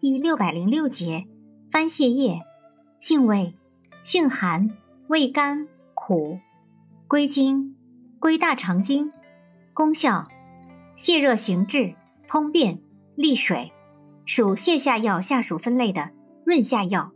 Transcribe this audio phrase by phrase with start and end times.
[0.00, 1.26] 第六百零六节，
[1.70, 2.40] 番泻叶，
[2.98, 3.52] 性味，
[4.02, 4.70] 性寒，
[5.08, 6.38] 味甘苦，
[7.06, 7.76] 归经，
[8.18, 9.12] 归大肠经。
[9.74, 10.26] 功效，
[10.96, 11.96] 泻热行滞，
[12.26, 12.80] 通便
[13.14, 13.72] 利水，
[14.24, 16.12] 属泻下药下属分类的
[16.46, 17.12] 润下药。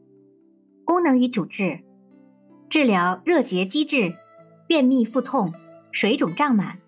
[0.85, 1.80] 功能与主治，
[2.69, 4.14] 治疗热结积滞、
[4.66, 5.55] 便秘腹痛、
[5.91, 6.80] 水肿胀满。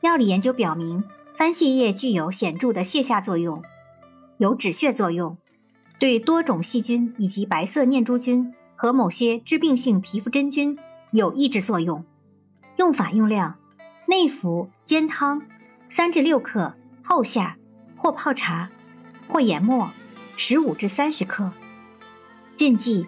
[0.00, 1.02] 药理研究表明，
[1.34, 3.64] 番泻叶具有显著的泻下作用，
[4.44, 5.38] 有止血作用，
[5.98, 10.78] 对多种细菌以及白色念珠菌和某些致病性皮肤真菌
[11.12, 12.04] 有抑制作用。
[12.76, 13.56] 用法用量。
[14.06, 15.40] 内服煎汤，
[15.88, 17.56] 三至六克，后下
[17.96, 18.68] 或泡茶，
[19.28, 19.90] 或研末，
[20.36, 21.50] 十五至三十克。
[22.54, 23.06] 禁忌：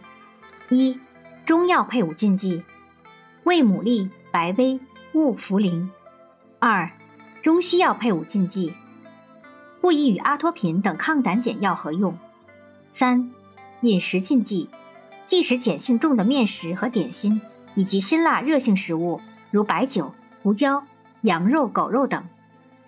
[0.70, 0.98] 一、
[1.44, 2.62] 中药配伍禁忌：
[3.44, 4.80] 味牡蛎、白薇、
[5.12, 5.86] 勿茯苓。
[6.58, 6.90] 二、
[7.42, 8.72] 中西药配伍禁忌：
[9.86, 12.18] 不宜与阿托品等抗胆碱药合用。
[12.90, 13.30] 三、
[13.82, 14.68] 饮食禁忌：
[15.24, 17.40] 忌食碱性重的面食和点心，
[17.76, 19.20] 以及辛辣热性食物，
[19.52, 20.12] 如白酒。
[20.42, 20.82] 胡椒、
[21.20, 22.24] 羊肉、狗肉等，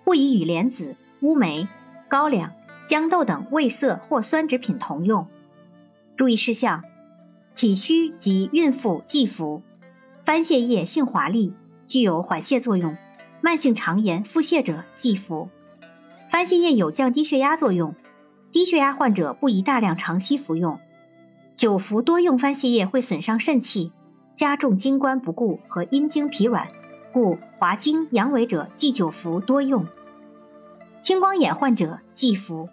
[0.03, 1.69] 不宜与莲子、乌梅、
[2.09, 2.51] 高粱、
[2.85, 5.25] 豇豆等味涩或酸质品同用。
[6.17, 6.83] 注意事项：
[7.55, 9.61] 体虚及孕妇忌服。
[10.25, 11.53] 番泻叶性滑利，
[11.87, 12.97] 具有缓泻作用，
[13.39, 15.47] 慢性肠炎、腹泻者忌服。
[16.29, 17.95] 番泻叶有降低血压作用，
[18.51, 20.77] 低血压患者不宜大量长期服用。
[21.55, 23.91] 久服多用番泻叶会损伤肾气，
[24.35, 26.67] 加重精关不固和阴经疲软。
[27.11, 29.83] 故滑精阳痿者忌久服多用，
[31.01, 32.69] 青光眼患者忌服。